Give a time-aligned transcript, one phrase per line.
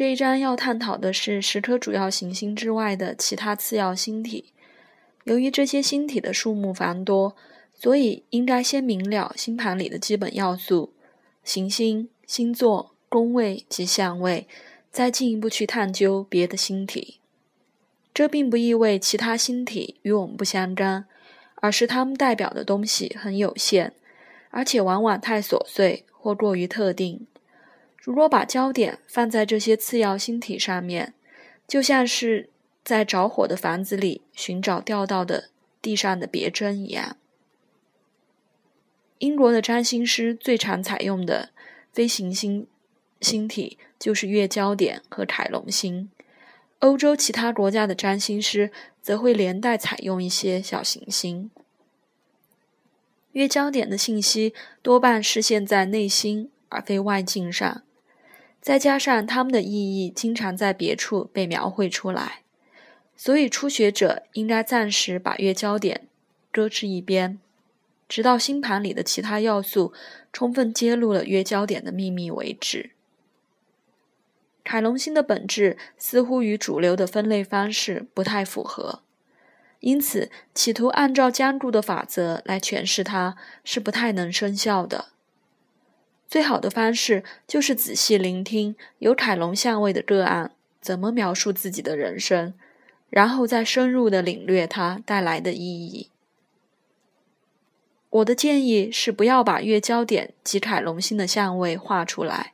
[0.00, 4.46] 这一章要探讨的是十颗主要行星之外的其他次要星体。
[5.24, 7.36] 由于这些星体的数目繁多，
[7.74, 10.94] 所以应该先明了星盘里的基本要素：
[11.44, 14.48] 行星、星座、宫位及相位，
[14.90, 17.18] 再进一步去探究别的星体。
[18.14, 21.04] 这并不意味其他星体与我们不相干，
[21.56, 23.92] 而是它们代表的东西很有限，
[24.48, 27.26] 而且往往太琐碎或过于特定。
[28.00, 31.12] 如果把焦点放在这些次要星体上面，
[31.68, 32.48] 就像是
[32.82, 35.50] 在着火的房子里寻找掉到的
[35.82, 37.16] 地上的别针一样。
[39.18, 41.50] 英国的占星师最常采用的
[41.92, 42.66] 飞行星
[43.20, 46.10] 星体就是月焦点和凯龙星，
[46.78, 48.72] 欧洲其他国家的占星师
[49.02, 51.50] 则会连带采用一些小行星。
[53.32, 57.82] 月焦点的信息多半是现在内心而非外境上。
[58.60, 62.42] 再加上它们的意义经常在别处被描绘出来，
[63.16, 66.08] 所以初学者应该暂时把月焦点
[66.52, 67.38] 搁置一边，
[68.06, 69.92] 直到星盘里的其他要素
[70.32, 72.90] 充分揭露了月焦点的秘密为止。
[74.62, 79.02] 凯龙星的本质似乎与主流的分类方式不太符合，
[79.80, 85.06] 因此企图按照僵固的法则来诠释它是不太能生效的。
[86.30, 92.54] 最好的方式就是仔细聆听有凯龙相位的个案怎么描述自己的人生，
[93.10, 96.08] 然后再深入的领略它带来的意义。
[98.10, 102.52] 我的建议是不要把月焦点及凯龙星的相位画出来，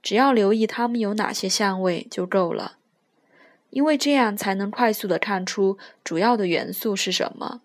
[0.00, 2.76] 只要留意它们有哪些相位就够了，
[3.70, 7.60] 因为这样才能快速的看出主要的元素是什么。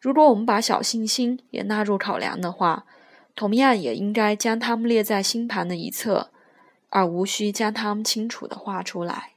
[0.00, 2.84] 如果我们把小行星也纳入考量的话，
[3.40, 6.28] 同样也应该将它们列在星盘的一侧，
[6.90, 9.30] 而无需将它们清楚的画出来。